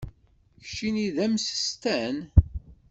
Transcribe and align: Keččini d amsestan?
Keččini 0.61 1.07
d 1.15 1.17
amsestan? 1.25 2.17